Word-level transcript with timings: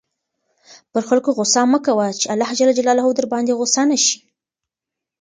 پر 0.91 1.01
خلکو 1.09 1.29
غصه 1.37 1.61
مه 1.71 1.79
کوه 1.85 2.05
چې 2.19 2.25
اللهﷻ 2.33 3.17
درباندې 3.17 3.53
غصه 3.59 3.83
نه 3.89 3.97
شي. 4.05 4.17